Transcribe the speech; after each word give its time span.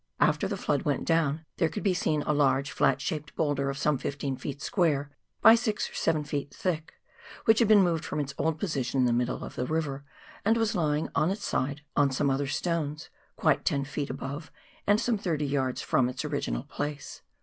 After 0.19 0.47
the 0.47 0.57
flood 0.57 0.81
went 0.81 1.05
down, 1.05 1.45
there 1.57 1.69
could 1.69 1.83
be 1.83 1.93
seen 1.93 2.23
a 2.23 2.33
large 2.33 2.71
flat 2.71 2.99
shaped 2.99 3.35
boulder 3.35 3.69
of 3.69 3.77
some 3.77 3.99
15 3.99 4.35
ft. 4.35 4.59
square 4.59 5.11
by 5.41 5.53
6 5.53 5.91
or 5.91 5.93
7 5.93 6.23
ft. 6.23 6.49
thick, 6.55 6.95
which 7.45 7.59
had 7.59 7.67
been 7.67 7.83
moved 7.83 8.03
from 8.03 8.19
its 8.19 8.33
old 8.39 8.57
position 8.59 9.01
in 9.01 9.05
the 9.05 9.13
middle 9.13 9.43
of 9.43 9.53
the 9.53 9.67
river, 9.67 10.03
and 10.43 10.57
was 10.57 10.73
lying 10.73 11.07
on 11.13 11.29
its 11.29 11.45
side 11.45 11.81
on 11.95 12.09
some 12.09 12.31
other 12.31 12.47
stones— 12.47 13.11
quite 13.35 13.63
ten 13.63 13.85
feet 13.85 14.09
above, 14.09 14.51
and 14.87 14.99
some 14.99 15.19
thirty 15.19 15.45
yards 15.45 15.83
from 15.83 16.09
its 16.09 16.25
original 16.25 16.63
place. 16.63 17.21